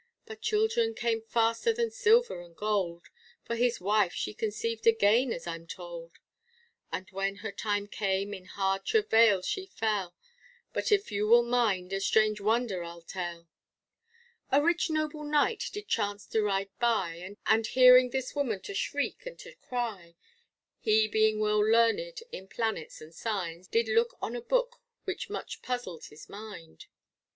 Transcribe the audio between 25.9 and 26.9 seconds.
his mind.